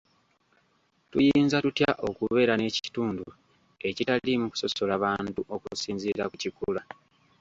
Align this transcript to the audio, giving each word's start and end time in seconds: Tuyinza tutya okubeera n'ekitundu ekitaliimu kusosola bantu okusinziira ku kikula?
Tuyinza 1.11 1.57
tutya 1.65 1.89
okubeera 2.09 2.53
n'ekitundu 2.57 3.25
ekitaliimu 3.89 4.45
kusosola 4.51 4.93
bantu 5.03 5.39
okusinziira 5.55 6.23
ku 6.29 6.35
kikula? 6.43 6.81